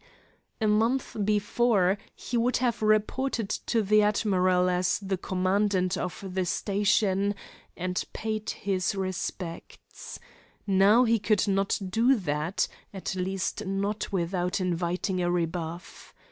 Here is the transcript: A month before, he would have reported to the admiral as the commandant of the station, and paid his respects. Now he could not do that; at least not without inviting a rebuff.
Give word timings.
A 0.59 0.67
month 0.67 1.15
before, 1.23 1.95
he 2.15 2.35
would 2.35 2.57
have 2.57 2.81
reported 2.81 3.49
to 3.67 3.83
the 3.83 4.01
admiral 4.01 4.67
as 4.67 4.97
the 4.97 5.15
commandant 5.15 5.95
of 5.95 6.23
the 6.27 6.43
station, 6.43 7.35
and 7.77 8.03
paid 8.11 8.49
his 8.49 8.95
respects. 8.95 10.19
Now 10.65 11.03
he 11.03 11.19
could 11.19 11.47
not 11.47 11.77
do 11.87 12.15
that; 12.15 12.67
at 12.91 13.13
least 13.13 13.63
not 13.67 14.11
without 14.11 14.59
inviting 14.59 15.21
a 15.21 15.29
rebuff. 15.29 16.15